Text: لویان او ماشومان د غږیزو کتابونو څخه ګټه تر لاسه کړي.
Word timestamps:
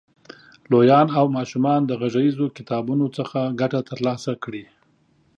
لویان 0.71 1.07
او 1.19 1.25
ماشومان 1.37 1.81
د 1.85 1.91
غږیزو 2.01 2.45
کتابونو 2.57 3.05
څخه 3.17 3.39
ګټه 3.59 3.79
تر 3.89 3.97
لاسه 4.07 4.31
کړي. 4.43 4.63